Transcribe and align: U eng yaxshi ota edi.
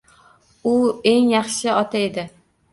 U 0.71 0.73
eng 1.13 1.29
yaxshi 1.35 1.79
ota 1.85 2.05
edi. 2.11 2.27